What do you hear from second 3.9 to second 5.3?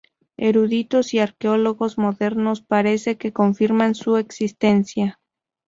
su existencia.